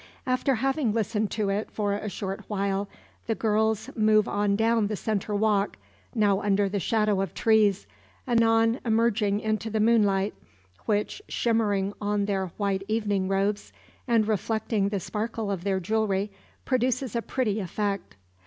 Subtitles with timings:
[0.25, 2.89] After having listened to it for a short while,
[3.27, 5.77] the girls move on down the centre walk,
[6.15, 7.85] now under the shadow of trees,
[8.27, 10.33] anon emerging into the moonlight;
[10.87, 13.71] which shimmering on their white evening robes,
[14.07, 16.31] and reflecting the sparkle of their jewellery,
[16.65, 18.15] produces a pretty effect.